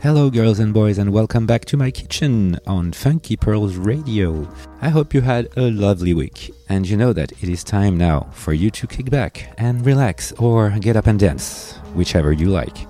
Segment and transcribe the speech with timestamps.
[0.00, 4.46] Hello, girls and boys, and welcome back to my kitchen on Funky Pearls Radio.
[4.80, 8.28] I hope you had a lovely week, and you know that it is time now
[8.30, 12.86] for you to kick back and relax or get up and dance, whichever you like.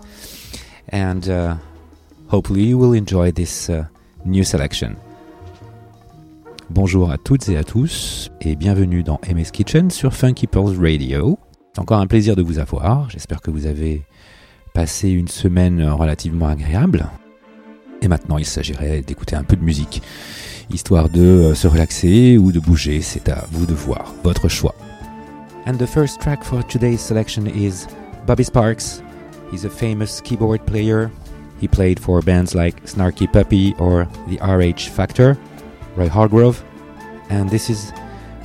[0.91, 1.57] And uh,
[2.27, 3.87] hopefully, you will enjoy this uh,
[4.27, 4.95] new selection.
[6.69, 11.39] Bonjour à toutes et à tous, et bienvenue dans Aimé's Kitchen sur Funky Pearls Radio.
[11.73, 13.09] C'est encore un plaisir de vous avoir.
[13.09, 14.03] J'espère que vous avez
[14.79, 17.07] passé une semaine relativement agréable.
[18.01, 20.01] Et maintenant, il s'agirait d'écouter un peu de musique,
[20.71, 24.77] histoire de euh, se relaxer ou de bouger, c'est à vous de voir, votre choix.
[25.67, 27.89] And the first track for today's selection is
[28.25, 29.03] Bobby Sparks.
[29.51, 31.11] He's a famous keyboard player.
[31.61, 35.37] He played for bands like Snarky Puppy or The RH Factor,
[35.97, 36.63] Roy Hargrove.
[37.31, 37.93] And this is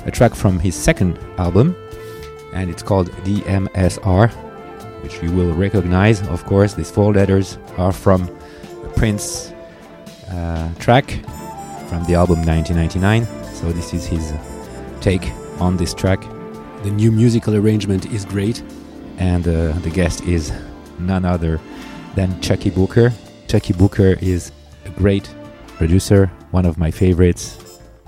[0.08, 1.76] a track from his second album,
[2.56, 4.32] and it's called DMSR,
[5.04, 6.26] which you will recognize.
[6.30, 8.30] Of course, these four letters are from
[8.96, 9.54] Prince
[10.32, 11.06] uh, track
[11.88, 13.26] from the album 1999.
[13.54, 14.34] So this is his
[15.02, 16.22] take on this track.
[16.84, 18.64] The new musical arrangement is great,
[19.18, 20.52] and uh, the guest is
[21.00, 21.60] none other
[22.16, 23.12] than Chuckii Booker.
[23.48, 24.52] Chuckii Booker is
[24.86, 25.30] a great
[25.78, 27.58] producer, one of my favorites,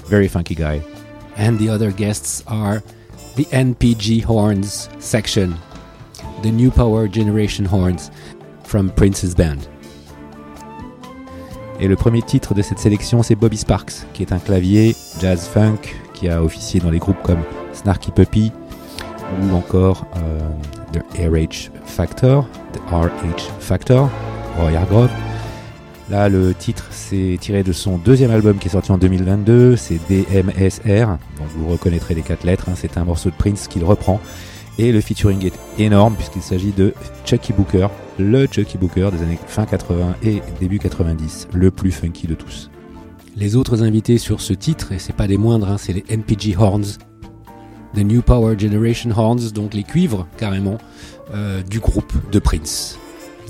[0.06, 0.82] very funky guy.
[1.38, 2.82] And the other guests are
[3.36, 5.58] the NPG Horns section
[6.42, 8.12] the New Power Generation Horns
[8.64, 9.70] from Prince's Band.
[11.80, 15.48] Et le premier titre de cette sélection, c'est Bobby Sparks, qui est un clavier jazz
[15.48, 17.42] funk qui a officié dans les groupes comme
[17.74, 18.52] Snarky Puppy
[19.42, 20.50] ou encore euh,
[20.94, 24.10] The RH Factor, The RH Factor,
[24.58, 25.12] Roy Hargrove.
[26.10, 30.00] Là, le titre, c'est tiré de son deuxième album qui est sorti en 2022, c'est
[30.08, 32.74] DMSR, donc vous reconnaîtrez les quatre lettres, hein.
[32.76, 34.22] c'est un morceau de Prince qu'il reprend
[34.78, 36.94] et le featuring est énorme puisqu'il s'agit de
[37.26, 37.88] Chucky Booker,
[38.20, 42.70] le Chucky Booker des années fin 80 et début 90, le plus funky de tous.
[43.38, 46.56] Les autres invités sur ce titre, et c'est pas des moindres, hein, c'est les NPG
[46.58, 46.98] Horns,
[47.94, 50.78] The New Power Generation Horns, donc les cuivres carrément
[51.34, 52.98] euh, du groupe de Prince.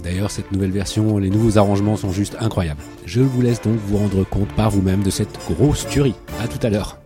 [0.04, 2.82] D'ailleurs, cette nouvelle version, les nouveaux arrangements sont juste incroyables.
[3.06, 6.16] Je vous laisse donc vous rendre compte par vous-même de cette grosse tuerie.
[6.42, 7.00] À tout à l'heure.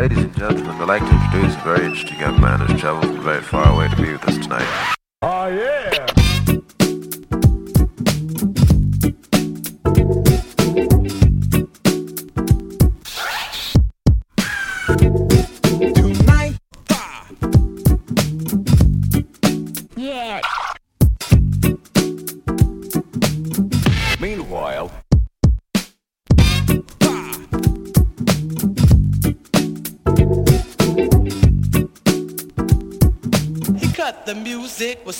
[0.00, 3.22] Ladies and gentlemen, I'd like to introduce a very interesting young man who's traveled from
[3.22, 4.99] very far away to be with us tonight.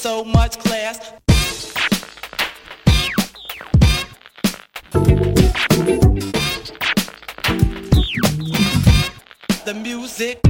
[0.01, 1.13] So much class.
[9.67, 10.50] The music.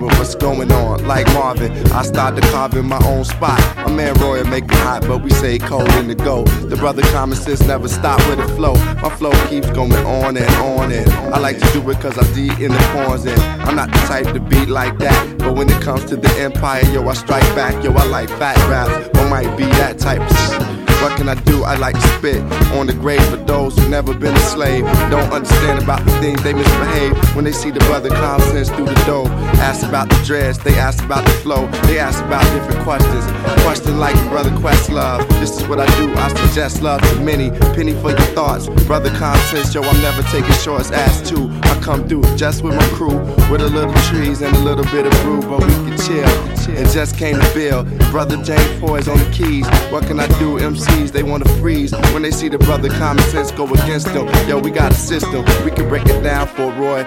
[0.00, 1.06] Wondering what's going on.
[1.06, 3.60] Like Marvin, I started carving my own spot.
[3.76, 6.44] My man Roy make it hot, but we say cold in the go.
[6.44, 8.74] The brother common sense never stop with the flow.
[9.02, 12.32] My flow keeps going on and on and I like to do it cause I'm
[12.34, 15.38] deep in the corners and I'm not the type to beat like that.
[15.38, 17.82] But when it comes to the empire, yo, I strike back.
[17.84, 20.75] Yo, I like fat raps, or might be that type of.
[21.02, 21.64] What can I do?
[21.64, 24.84] I like to spit on the grave for those who never been a slave.
[25.10, 28.86] Don't understand about the things they misbehave when they see the brother common sense through
[28.86, 29.28] the door.
[29.60, 33.24] Ask about the dress, they ask about the flow, they ask about different questions.
[33.62, 35.28] Question like brother Questlove.
[35.40, 36.12] This is what I do.
[36.14, 37.50] I suggest love to many.
[37.74, 39.10] Penny for your thoughts, brother
[39.50, 39.74] sense.
[39.74, 40.90] Yo, I'm never taking shorts.
[40.90, 41.50] Ask two.
[41.62, 43.18] I come through just with my crew,
[43.50, 46.55] with a little trees and a little bit of brew, but we can chill.
[46.68, 49.66] And just came to Bill, brother James Poyser on the keys.
[49.90, 50.58] What can I do?
[50.58, 54.26] MCs they wanna freeze when they see the brother common sense go against them.
[54.48, 55.44] Yo, we got a system.
[55.64, 57.04] We can break it down for Roy.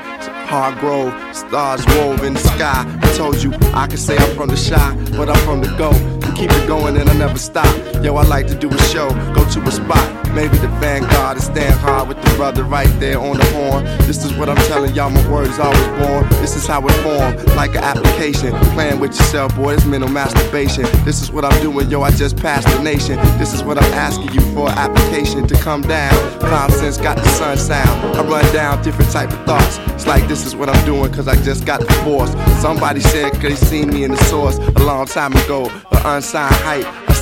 [0.49, 2.83] Hargrove, stars wove in the sky.
[3.01, 6.18] I told you I can say I'm from the shy, but I'm from the go.
[6.39, 7.67] Keep it going and I never stop.
[8.01, 10.33] Yo, I like to do a show, go to a spot.
[10.33, 13.83] Maybe the vanguard and stand hard with the brother right there on the horn.
[14.07, 16.29] This is what I'm telling y'all, my word is always born.
[16.39, 18.53] This is how it formed, like an application.
[18.73, 20.83] Playing with yourself, boy, it's mental masturbation.
[21.03, 23.17] This is what I'm doing, yo, I just passed the nation.
[23.37, 26.13] This is what I'm asking you for, application to come down.
[26.39, 28.15] Common sense got the sun sound.
[28.15, 29.79] I run down different type of thoughts.
[29.89, 32.31] It's like this is what I'm doing, cause I just got the force.
[32.61, 36.53] Somebody said, cause they seen me in the source a long time ago, an unsigned
[36.63, 37.09] hype.
[37.09, 37.13] I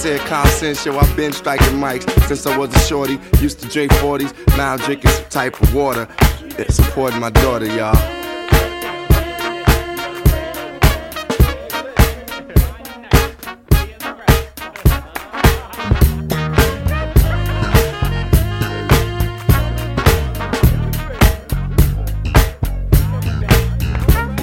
[0.50, 3.20] said, yo, I've been striking mics since I was a shorty.
[3.40, 6.08] Used to drink 40s, now I'm drinking some type of water.
[6.60, 8.17] Yeah, supporting my daughter, y'all.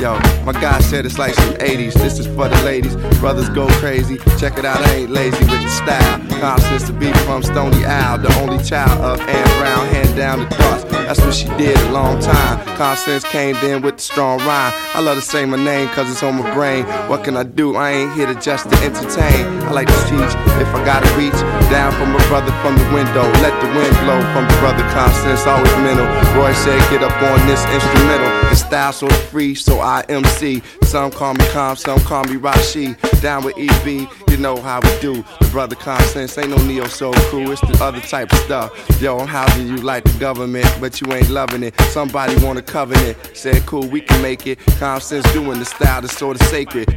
[0.04, 1.94] Yo, my guy said it's like some 80s.
[1.94, 2.94] This is for the ladies.
[3.20, 4.18] Brothers go crazy.
[4.38, 6.20] Check it out, I ain't lazy with the style.
[6.40, 10.46] Constance to be from Stony Isle, the only child of Ann Brown, hand down the
[10.56, 10.84] thoughts.
[10.84, 12.58] That's what she did a long time.
[12.76, 14.72] Constance came in with the strong rhyme.
[14.92, 16.84] I love to say my name cause it's on my brain.
[17.08, 17.76] What can I do?
[17.76, 19.46] I ain't here to just to entertain.
[19.64, 21.38] I like to teach if I gotta reach
[21.70, 23.24] down from my brother from the window.
[23.40, 26.06] Let the wind blow from the brother Constance, always mental.
[26.36, 28.28] Roy said, get up on this instrumental.
[28.50, 30.62] The style so free, so I MC.
[30.82, 32.96] Some call me Calm, some call me Rashi.
[33.20, 35.24] Down with EB, you know how we do.
[35.40, 39.00] The brother Constance ain't no neo soul crew, it's the other type of stuff.
[39.00, 41.78] Yo, I'm housing you like the government, but you ain't loving it.
[41.90, 43.16] Somebody want a covenant.
[43.34, 44.58] Said, cool, we can make it.
[44.78, 46.88] Constance doing the style that's sort of sacred.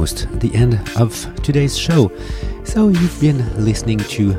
[0.00, 2.10] almost the end of today's show.
[2.64, 4.32] So, you've been listening to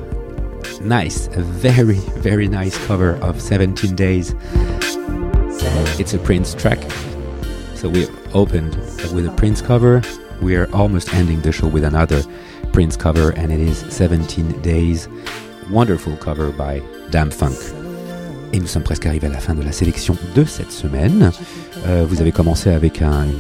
[0.82, 4.34] nice, a very, very nice cover of 17 Days.
[6.00, 6.80] It's a Prince track.
[7.76, 8.76] So, we opened
[9.14, 10.02] with a Prince cover.
[10.42, 12.24] We are almost ending the show with another
[12.74, 15.08] Prince cover, and it is 17 Days.
[15.70, 16.80] Wonderful cover by
[17.12, 17.81] Dâm-Funk.
[18.54, 21.32] Et nous sommes presque arrivés à la fin de la sélection de cette semaine.
[21.86, 23.34] Euh, vous avez commencé avec une,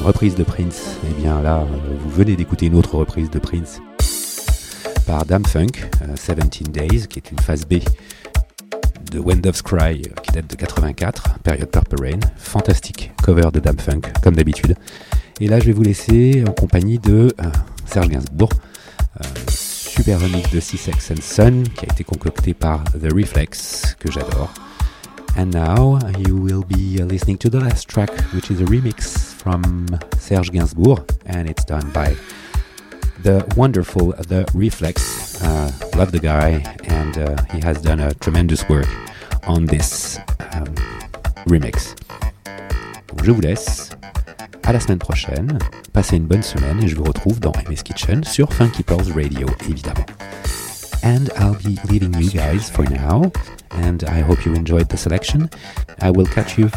[0.00, 0.96] reprise de Prince.
[1.10, 3.80] Et bien là, euh, vous venez d'écouter une autre reprise de Prince
[5.06, 7.74] par Dame Funk, euh, 17 Days, qui est une phase B
[9.10, 12.20] de When Cry, qui date de 84, période Purple Rain.
[12.36, 14.76] Fantastique cover de Dame Funk, comme d'habitude.
[15.40, 17.44] Et là, je vais vous laisser en compagnie de euh,
[17.86, 18.50] Serge Gainsbourg.
[19.96, 24.10] Super remix de Sea Sex and Sun qui a été concocté par The Reflex, que
[24.10, 24.52] j'adore.
[25.36, 29.86] And now you will be listening to the last track, which is a remix from
[30.18, 32.12] Serge Gainsbourg, and it's done by
[33.22, 35.40] the wonderful The Reflex.
[35.40, 38.88] Uh, love the guy, and uh, he has done a tremendous work
[39.46, 40.18] on this
[40.54, 40.74] um,
[41.46, 41.94] remix.
[43.22, 43.90] Je vous laisse.
[44.66, 45.58] À la semaine prochaine.
[45.92, 49.46] Passez une bonne semaine et je vous retrouve dans MS Kitchen sur Funky Pearls Radio,
[49.68, 50.06] évidemment.
[51.02, 53.30] And I'll be leaving you guys for now.
[53.82, 55.50] And I hope you enjoyed the selection.
[56.00, 56.70] I will catch you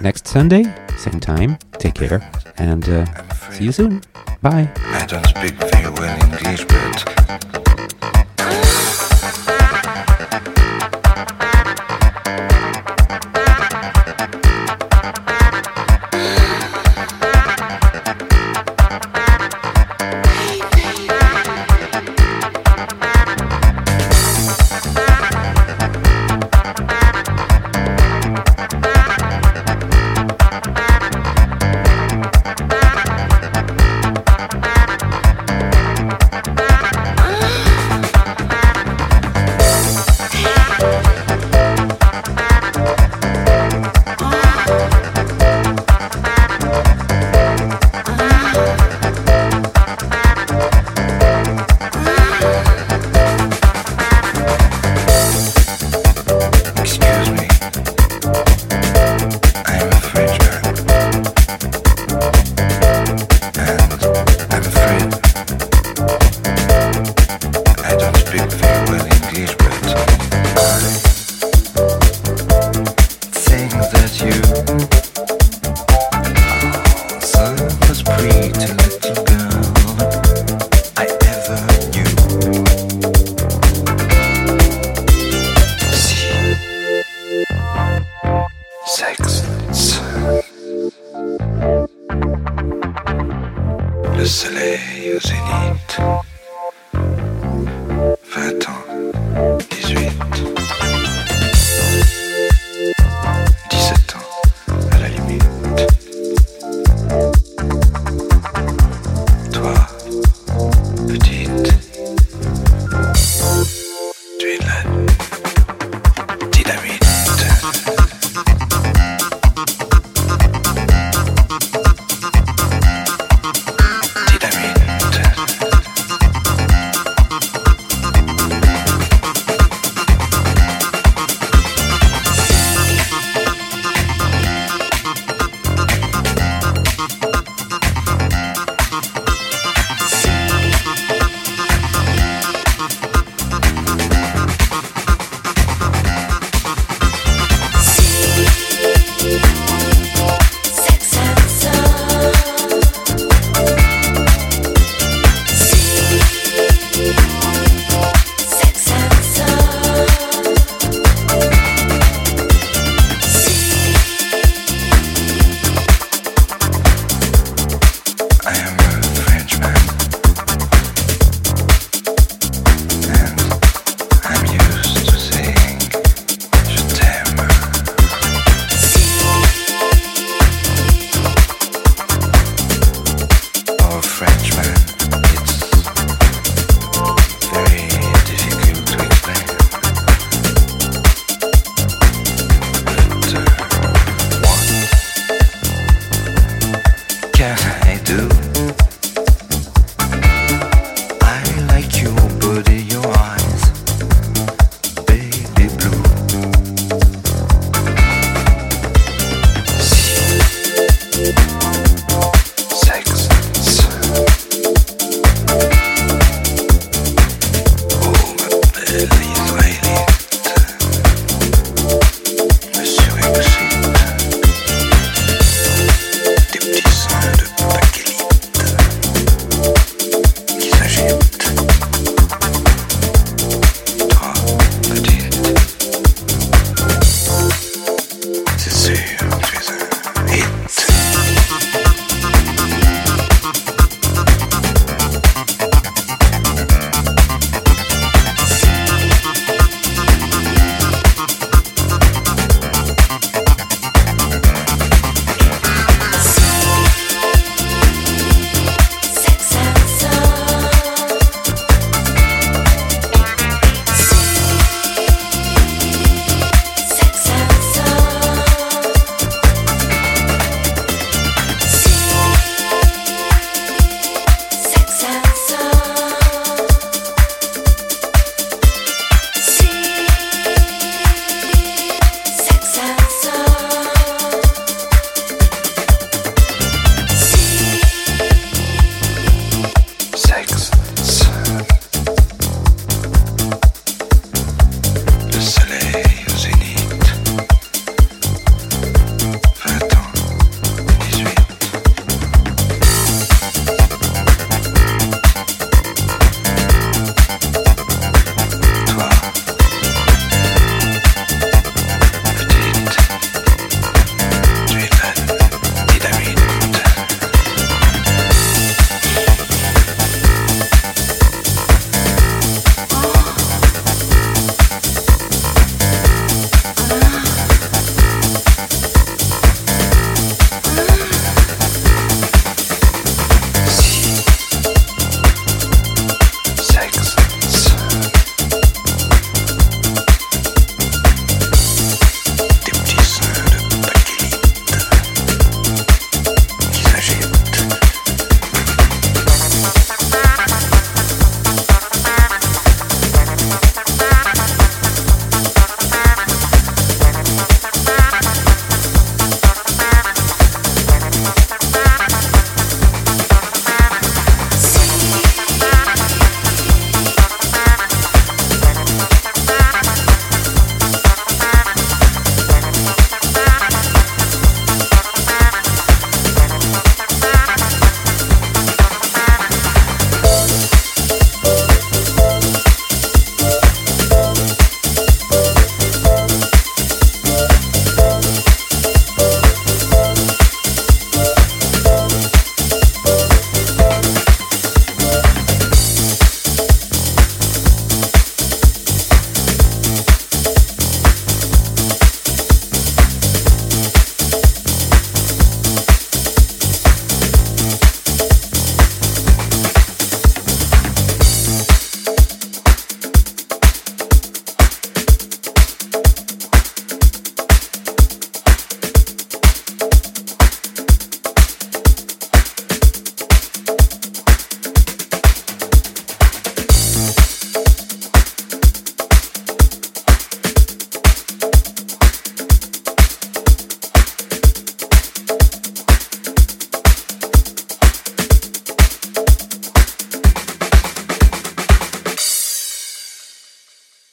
[0.00, 0.64] next Sunday,
[0.96, 1.58] same time.
[1.78, 2.20] Take care
[2.58, 3.04] and uh,
[3.50, 4.00] see you soon.
[4.40, 4.68] Bye.
[4.92, 6.66] I don't speak very well English,